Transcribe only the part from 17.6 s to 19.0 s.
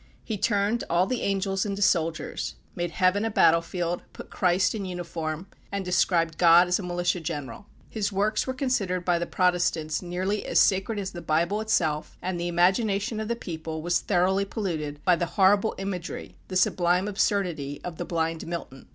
of the blind Milton.